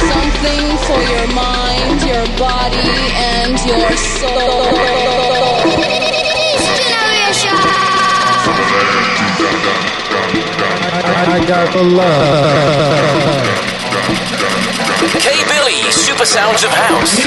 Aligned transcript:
Something 0.00 0.66
for 0.86 1.00
your 1.00 1.26
mind, 1.32 2.02
your 2.02 2.26
body, 2.36 2.90
and 3.14 3.54
your 3.64 3.96
soul. 3.96 4.99
I 11.28 11.44
got 11.46 11.72
the 11.72 11.82
love. 11.82 13.10
K 15.20 15.44
Billy, 15.44 15.90
Super 15.92 16.24
Sounds 16.24 16.64
of 16.64 16.70
House. 16.70 17.26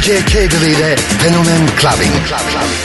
DJ 0.00 0.24
K 0.26 0.48
Billy, 0.48 0.72
that 0.80 0.98
Fenomen 1.20 1.68
Clubbing. 1.76 2.79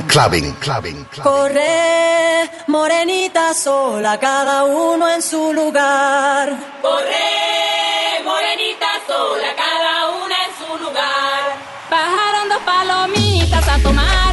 Latin 0.00 0.08
Clubbing. 0.08 0.54
Clubbing, 0.60 1.04
clubbing. 1.10 1.22
Corre, 1.22 2.50
morenita 2.68 3.52
sola, 3.52 4.18
cada 4.18 4.64
uno 4.64 5.08
en 5.08 5.22
su 5.22 5.52
lugar. 5.52 6.48
Corre, 6.80 8.22
morenita 8.24 8.86
sola, 9.06 9.54
cada 9.56 10.08
una 10.24 10.36
en 10.46 10.52
su 10.58 10.84
lugar. 10.84 11.56
Bajaron 11.90 12.48
dos 12.48 12.62
palomitas 12.64 13.68
a 13.68 13.78
tomar. 13.82 14.29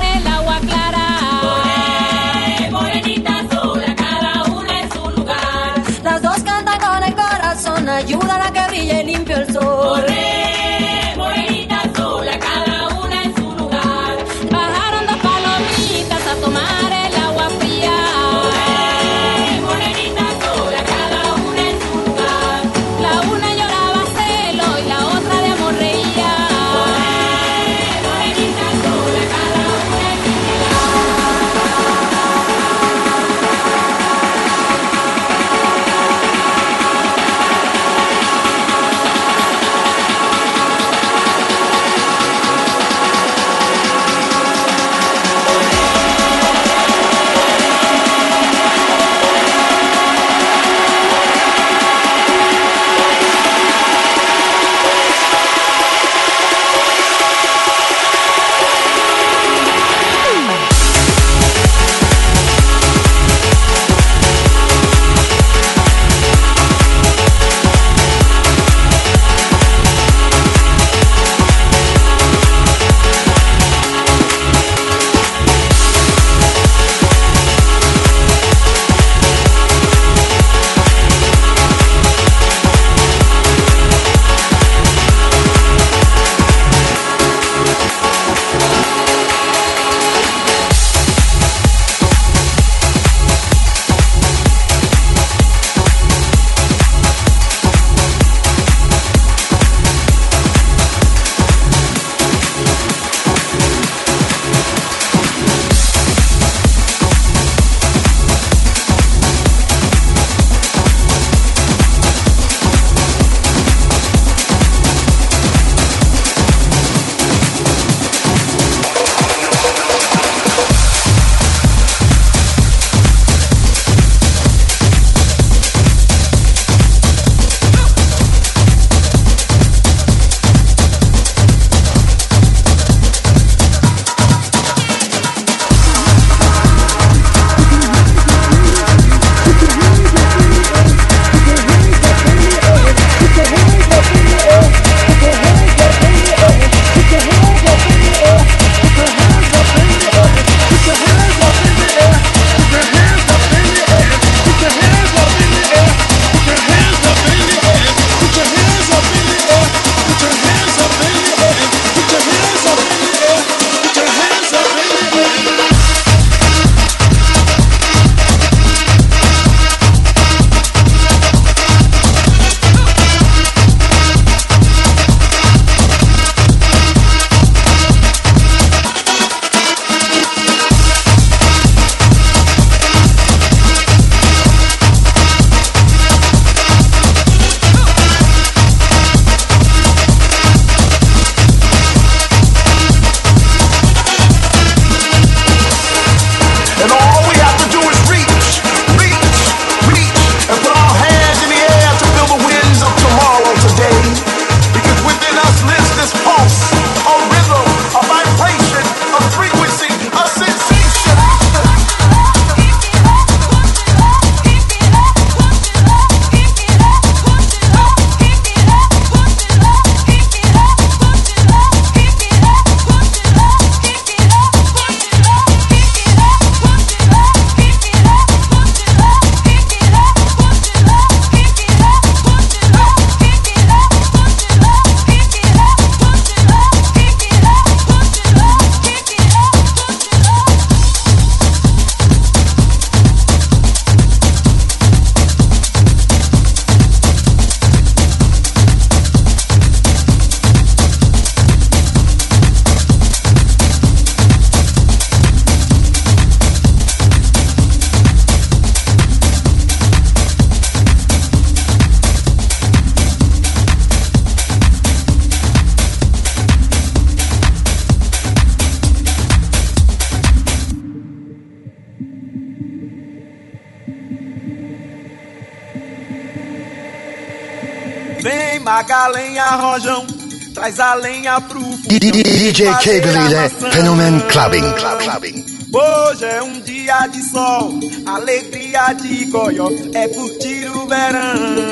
Magalenha 279.08 279.46
Rojão, 279.52 280.06
traz 280.54 280.82
a 280.82 280.94
lenha 280.96 281.40
pro 281.40 281.62
DJ 281.88 282.74
K-Believe 282.74 283.50
Fenomen 283.72 284.20
Clubbing. 284.30 284.74
Clubbing. 284.74 285.46
Hoje 285.72 286.26
é 286.26 286.44
um 286.44 286.60
dia 286.60 287.08
de 287.08 287.24
sol, 287.24 287.80
alegria 288.06 288.92
de 288.94 289.26
goió, 289.26 289.70
é 289.94 290.10
curtir 290.10 290.68
o 290.76 290.88
verão. 290.88 291.67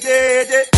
did 0.00 0.50
it. 0.50 0.71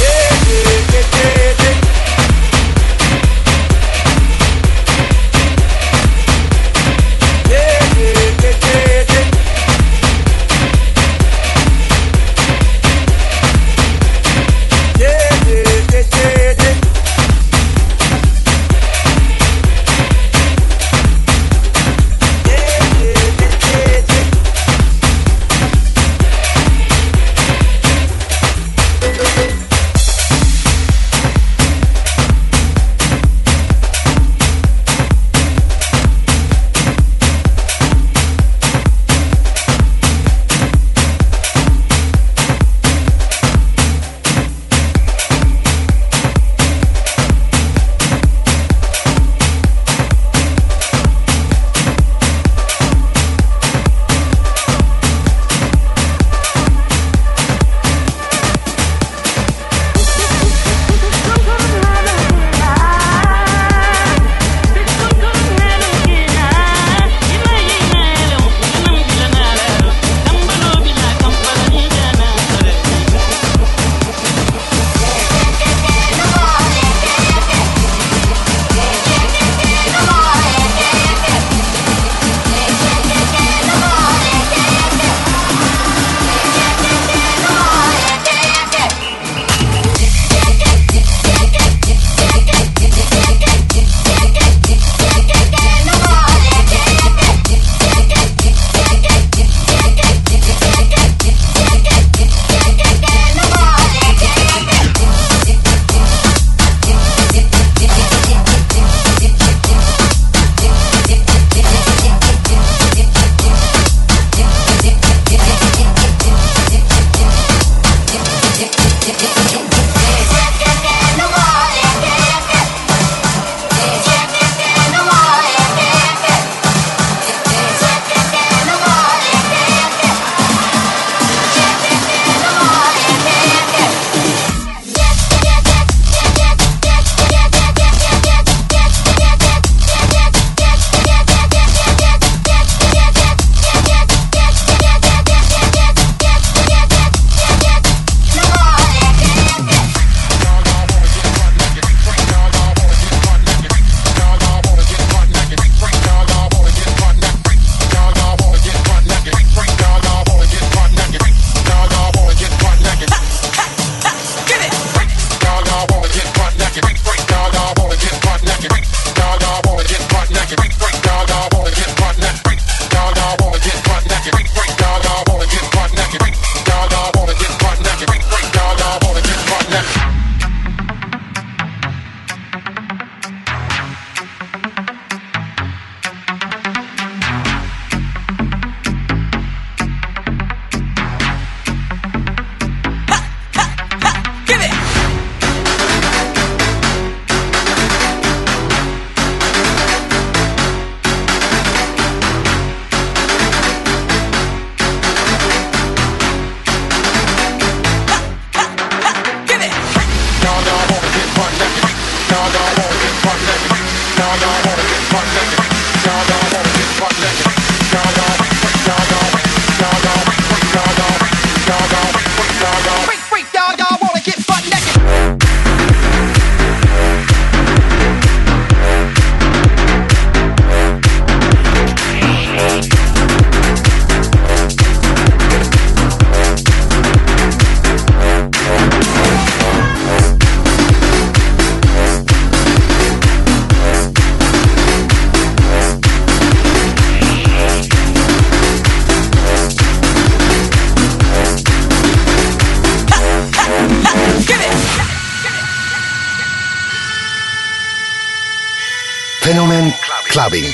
clubbing. 260.44 260.64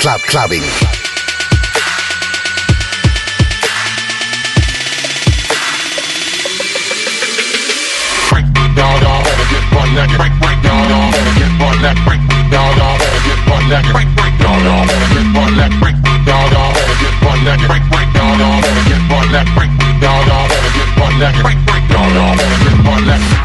Club 0.00 0.20
clubbing. 0.22 0.62
Break 8.30 8.46
down, 8.74 9.02
y'all 9.02 9.20
wanna 9.20 9.44
get 9.52 9.64
butt 9.68 9.88
naked. 9.92 10.16
Break, 10.16 10.32
break 10.40 10.62
down, 10.62 10.88
y'all 10.88 11.12
wanna 11.12 11.32
get 11.36 11.52
butt 11.60 11.76
naked. 11.82 12.04
Break 12.08 12.24
down, 12.48 12.72
y'all 12.80 12.96
wanna 12.96 13.20
get 13.20 13.40
butt 13.44 13.64
naked. 13.68 13.92
Break, 13.92 14.08
break 14.16 14.34
down, 14.40 14.64
y'all 14.64 14.86
wanna 14.88 15.08
get 15.12 15.28
butt 15.34 15.52
naked. 15.60 15.80
Break 15.80 15.96
down, 16.24 16.48
y'all 16.48 16.72
wanna 16.72 16.96
get 17.04 17.14
butt 17.20 17.38
naked. 17.44 17.68
Break, 17.68 17.84
break 17.92 18.08
down, 18.16 18.38
y'all 18.40 18.64
wanna 18.64 18.82
get 18.88 19.02
butt 19.12 19.28
naked. 19.28 19.52
Break 19.60 19.72
down, 20.00 20.20
y'all 20.24 20.48
wanna 20.48 20.70
get 20.72 20.88
butt 20.96 21.12
naked. 21.20 21.42
Break, 21.44 21.60
break 21.68 21.84
down, 21.92 22.08
y'all 22.16 22.32
wanna 22.32 22.56
get 22.64 22.76
butt 22.80 23.04
naked. 23.04 23.39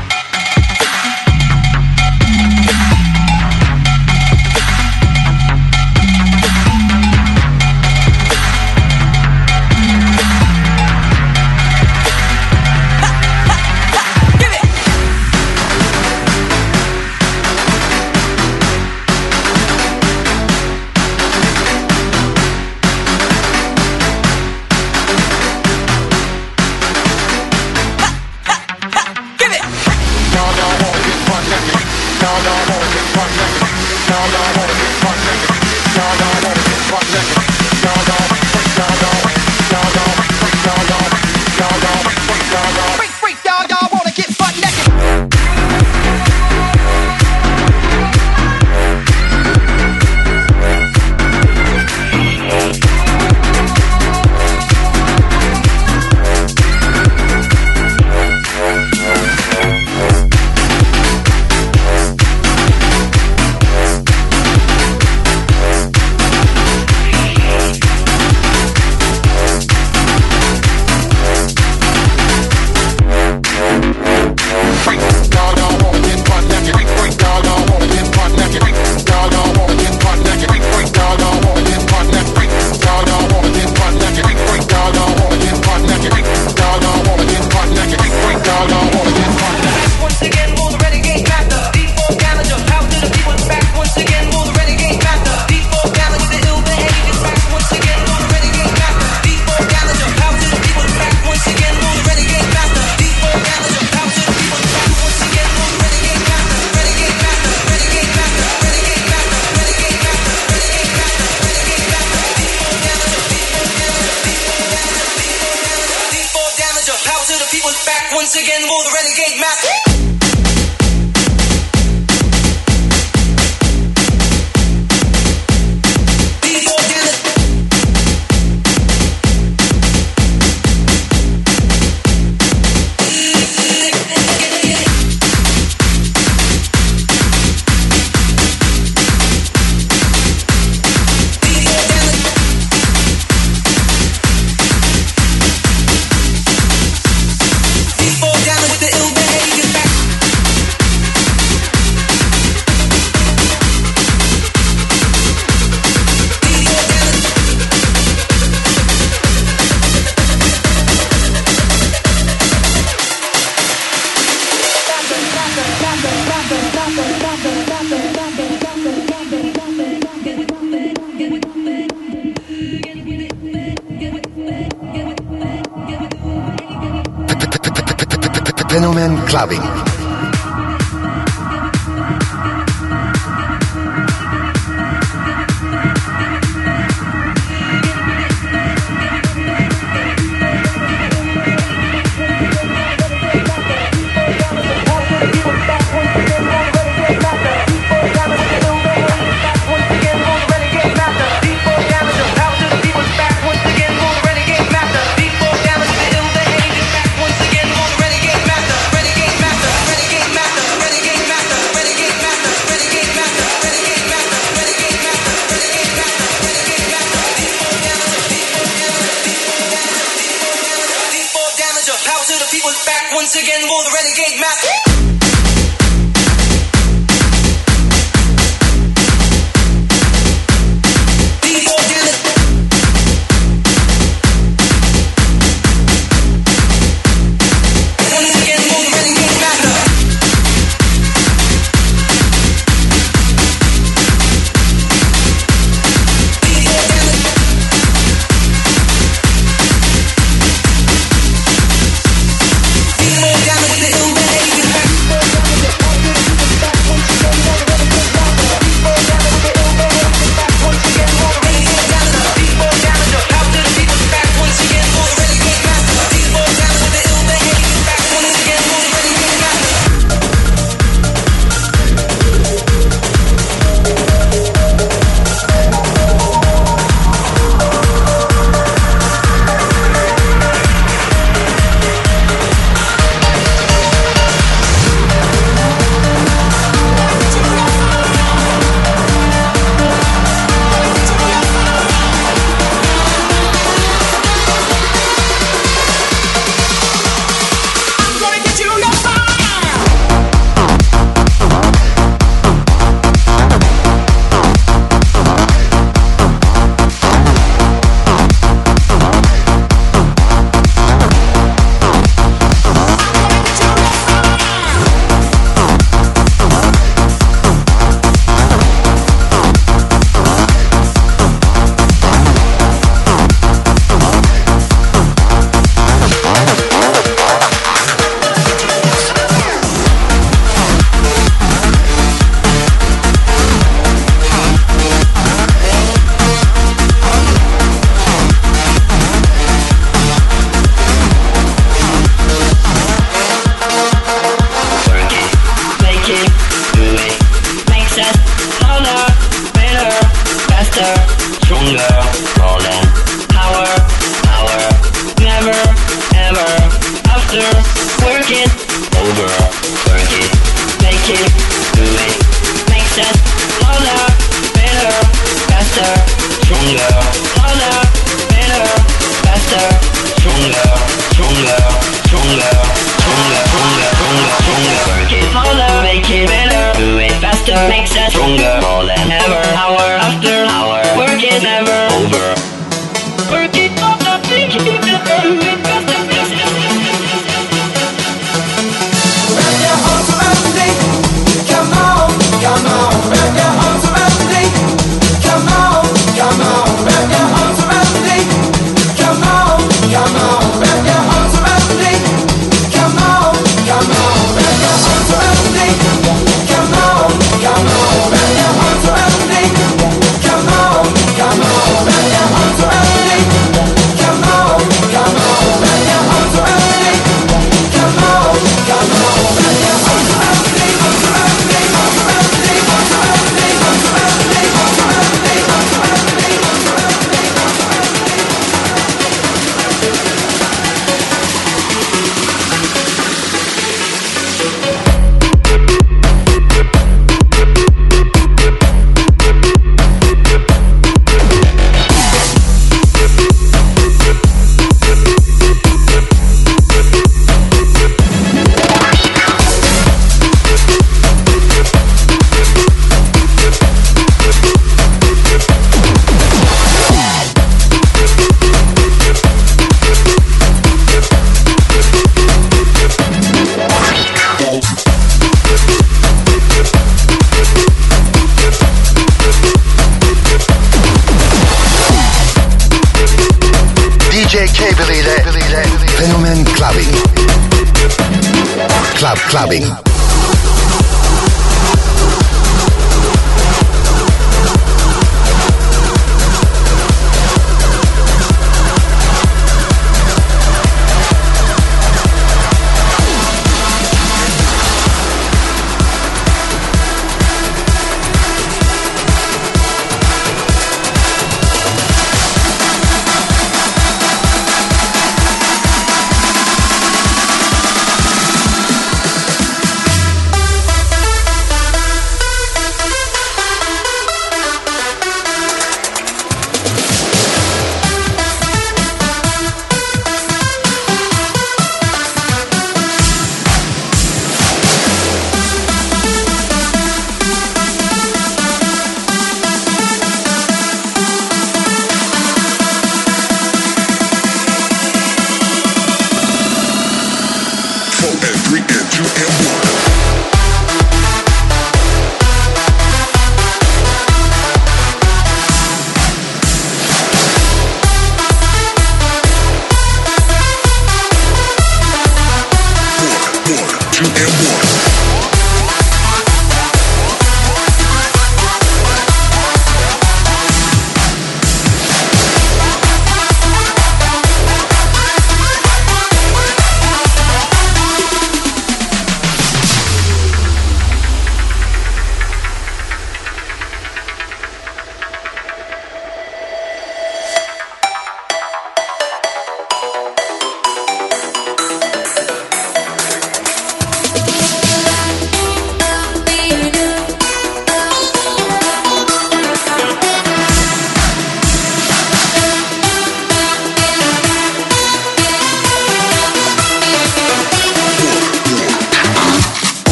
Gentlemen, 178.76 179.16
Clubbing. 179.26 179.95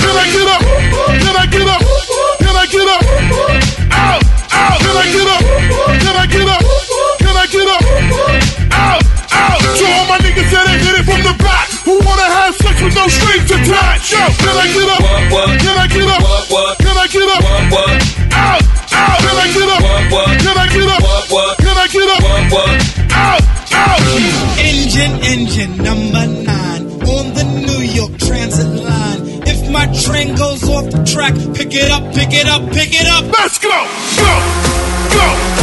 Your 0.00 0.18
hands 0.18 0.46
up. 0.46 0.60
Can 1.20 1.36
I 1.36 1.46
get 1.46 1.68
up? 1.68 1.82
Can 2.40 2.56
I 2.56 2.66
get 2.66 2.88
up? 2.88 2.99
I 5.00 5.08
get 5.08 5.24
up? 5.32 5.40
Can 5.96 6.12
I 6.12 6.26
get 6.28 6.44
up? 6.44 6.60
Can 7.24 7.32
I 7.32 7.46
get 7.48 7.68
up? 7.72 7.82
Out, 8.76 9.00
out. 9.32 9.60
To 9.64 9.84
all 9.96 10.06
my 10.12 10.18
niggas 10.20 10.52
that 10.52 10.68
ain't 10.68 10.84
hit 10.84 11.00
it 11.00 11.04
from 11.08 11.24
the 11.24 11.32
back, 11.40 11.72
who 11.88 11.96
wanna 12.04 12.28
have 12.28 12.52
sex 12.52 12.76
with 12.84 12.92
no 12.92 13.08
strings 13.08 13.48
attached. 13.48 14.12
Yo, 14.12 14.20
can 14.20 14.56
I 14.60 14.68
get 14.68 14.88
up? 14.92 15.00
Can 15.56 15.76
I 15.80 15.88
get 15.88 16.04
up? 16.04 16.20
Can 16.84 16.96
I 17.00 17.06
get 17.08 17.28
up? 17.32 17.40
Out, 18.36 18.60
out. 18.92 19.18
Can 19.24 19.36
I 19.40 19.48
get 19.56 19.72
up? 19.72 19.80
Can 20.36 20.56
I 20.60 20.68
get 20.68 20.84
up? 20.84 21.00
Can 21.64 21.76
I 21.80 21.86
get 21.88 22.08
up? 22.12 22.20
Out, 23.16 23.40
out. 23.72 24.04
Engine, 24.60 25.16
engine 25.24 25.80
number 25.80 26.28
nine 26.44 26.92
on 27.08 27.32
the 27.32 27.44
New 27.64 27.80
York 27.88 28.18
Transit 28.18 28.68
line. 28.84 29.48
If 29.48 29.64
my 29.72 29.86
train 29.96 30.36
goes 30.36 30.68
off 30.68 30.92
the 30.92 31.00
track, 31.08 31.32
pick 31.56 31.72
it 31.72 31.90
up, 31.90 32.04
pick 32.12 32.36
it 32.36 32.46
up, 32.46 32.68
pick 32.72 32.92
it 32.92 33.08
up. 33.08 33.24
Let's 33.32 33.56
go, 33.58 33.70
go, 33.70 34.28
go, 34.28 34.79
go, 35.12 35.59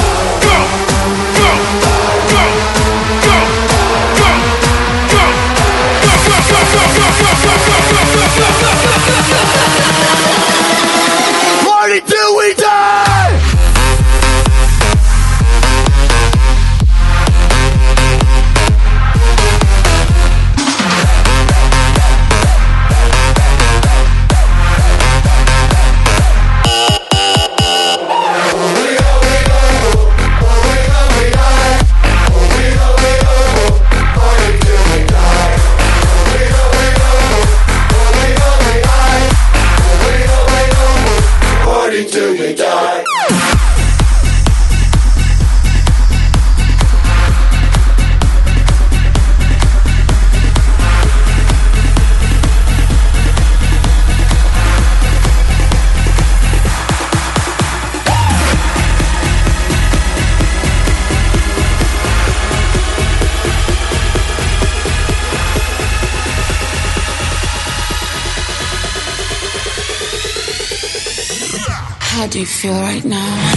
do 72.37 72.41
you 72.41 72.45
feel 72.45 72.73
right 72.73 73.03
now? 73.03 73.56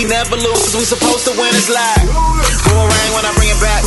We 0.00 0.08
never 0.08 0.36
lose, 0.36 0.64
cause 0.64 0.76
we 0.80 0.84
supposed 0.88 1.28
to 1.28 1.32
win. 1.36 1.52
It's 1.52 1.68
like 1.68 2.00
boomerang 2.64 3.10
when 3.12 3.24
I 3.28 3.32
bring 3.36 3.52
it 3.52 3.60
back. 3.60 3.84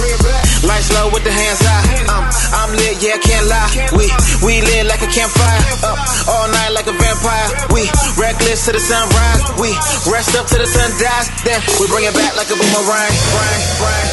Lights 0.61 0.93
low 0.93 1.09
with 1.09 1.25
the 1.25 1.33
hands 1.33 1.57
high. 1.65 2.05
Um, 2.05 2.23
I'm 2.53 2.69
lit, 2.77 3.01
yeah, 3.01 3.17
can't 3.17 3.49
lie. 3.49 3.89
We 3.97 4.05
we 4.45 4.61
lit 4.61 4.85
like 4.85 5.01
a 5.01 5.09
campfire. 5.09 5.61
Up 5.81 5.97
all 6.29 6.47
night 6.53 6.69
like 6.77 6.85
a 6.85 6.93
vampire. 6.93 7.49
We 7.73 7.89
reckless 8.13 8.69
to 8.69 8.77
the 8.77 8.83
sunrise. 8.83 9.41
We 9.57 9.73
rest 10.05 10.37
up 10.37 10.45
to 10.53 10.57
the 10.61 10.69
sun 10.69 10.93
dies. 11.01 11.33
Then 11.41 11.57
we 11.81 11.89
bring 11.89 12.05
it 12.05 12.13
back 12.13 12.37
like 12.37 12.53
a 12.53 12.57
boomerang. 12.61 13.13
Bang, 13.33 13.61
bang, 13.81 14.12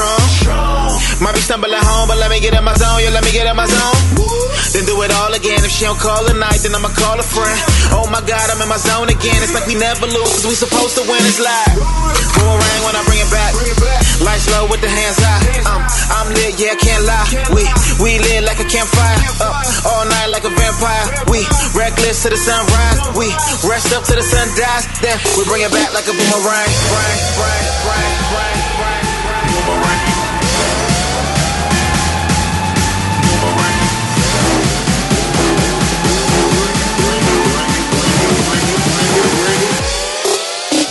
of 0.00 0.20
Patron. 0.40 1.20
Might 1.20 1.34
be 1.36 1.42
stumbling 1.44 1.76
home, 1.76 2.08
but 2.08 2.16
let 2.16 2.30
me 2.30 2.40
get 2.40 2.54
in 2.54 2.64
my 2.64 2.72
zone. 2.72 3.00
Yeah, 3.02 3.12
let 3.12 3.24
me 3.24 3.32
get 3.32 3.44
in 3.44 3.56
my 3.56 3.66
zone. 3.66 3.98
Then 4.72 4.86
do 4.86 4.94
it 5.02 5.10
all 5.10 5.34
again. 5.34 5.60
If 5.66 5.72
she 5.74 5.84
don't 5.84 5.98
call 5.98 6.24
tonight, 6.24 6.62
then 6.62 6.72
I'ma 6.72 6.88
call 6.94 7.18
a 7.18 7.26
friend. 7.26 7.58
Oh 7.90 8.06
my 8.06 8.22
God, 8.22 8.46
I'm 8.54 8.62
in 8.62 8.70
my 8.70 8.78
zone 8.78 9.10
again. 9.10 9.36
It's 9.42 9.52
like 9.52 9.66
we 9.66 9.74
never 9.74 10.06
lose, 10.06 10.30
cause 10.40 10.46
we 10.46 10.54
supposed 10.54 10.94
to 10.96 11.02
win. 11.04 11.18
It's 11.26 11.42
like 11.42 11.74
boomerang 12.38 12.80
when 12.86 12.94
I 12.94 13.02
bring 13.04 13.18
it 13.18 13.30
back. 13.34 13.52
Lights 14.22 14.46
low 14.54 14.70
with 14.70 14.78
the 14.80 14.88
hands 14.88 15.18
high. 15.18 15.42
Um, 15.66 15.82
I'm 16.14 16.28
lit, 16.38 16.54
yeah, 16.56 16.78
can't 16.78 17.02
lie. 17.02 17.26
We 17.50 17.66
we 17.98 18.22
lit 18.22 18.46
like 18.46 18.62
a 18.62 18.68
campfire. 18.70 19.18
Up 19.42 19.58
all 19.90 20.04
night 20.06 20.30
like 20.30 20.46
a 20.46 20.52
vampire. 20.54 21.06
We 21.26 21.42
reckless 21.74 22.22
to 22.22 22.30
the 22.30 22.38
sunrise. 22.38 23.00
We 23.18 23.26
rest 23.66 23.90
up 23.92 24.06
to 24.06 24.14
the 24.14 24.22
sun 24.22 24.46
dies. 24.54 24.86
Then 25.02 25.18
we 25.34 25.42
bring 25.44 25.66
it 25.66 25.72
back 25.74 25.90
like 25.92 26.06
a. 26.06 26.14
Boomerang. 26.20 26.70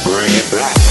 Bring 0.03 0.33
it 0.33 0.51
back. 0.51 0.89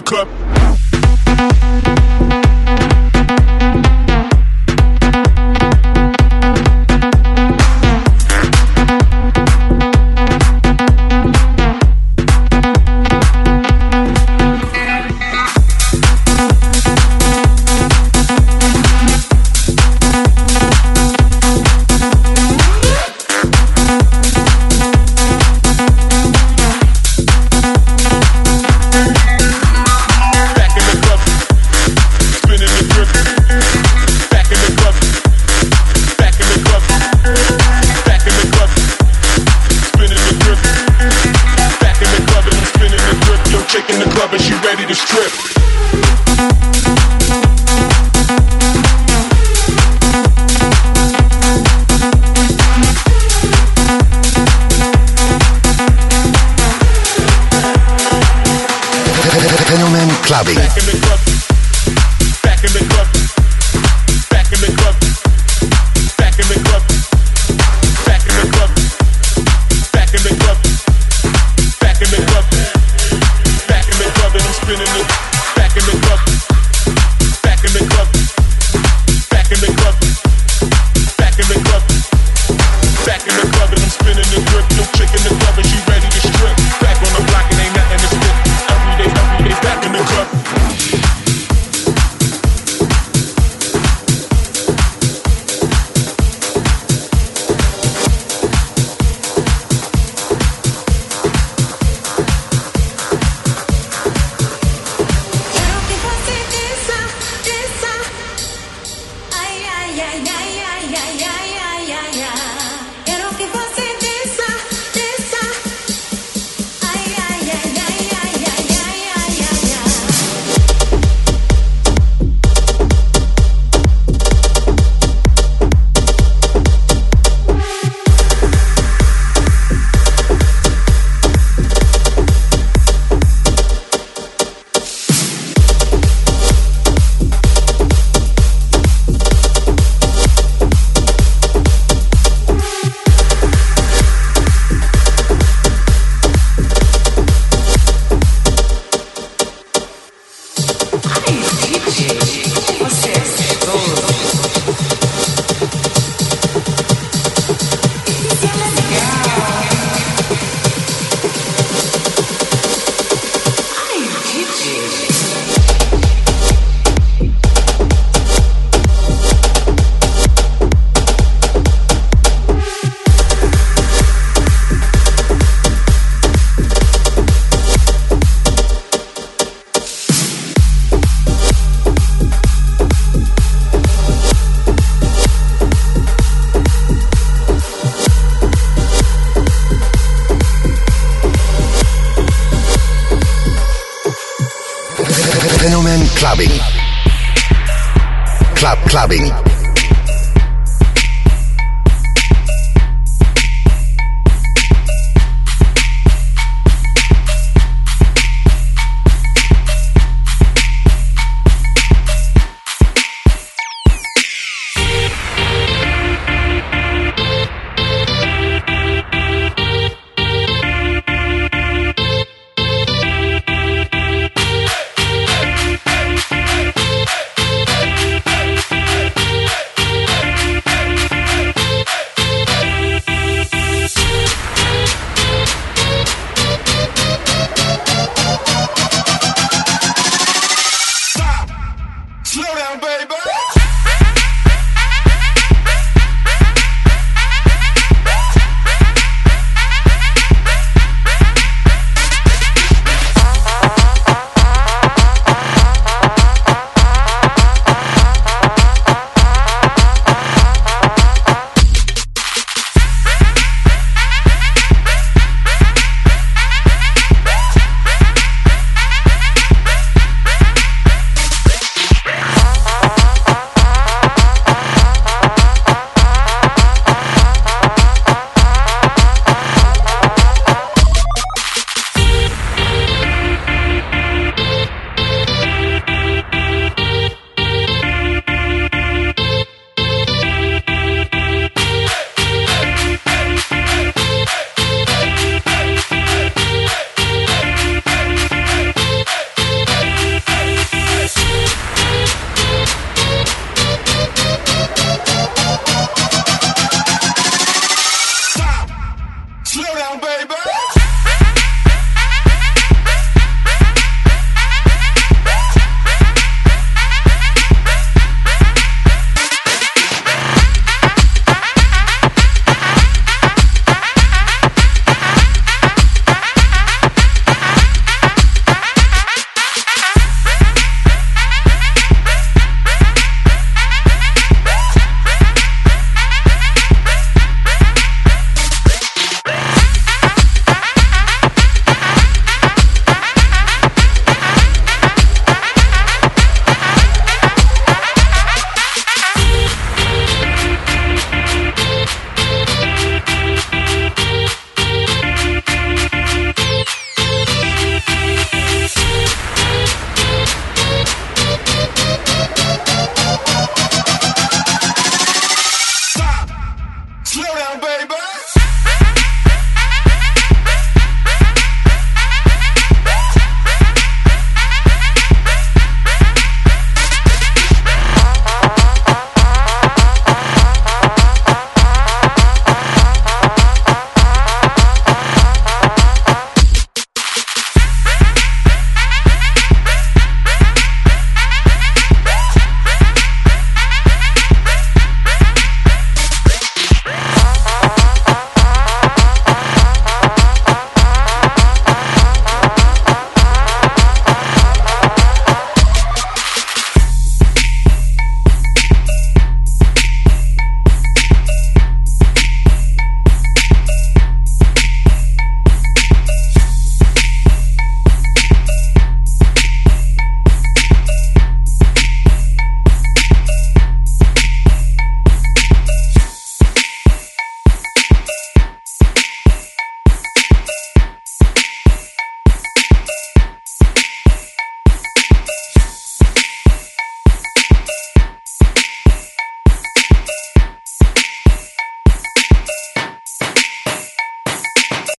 The 0.00 0.06
club. 0.06 0.89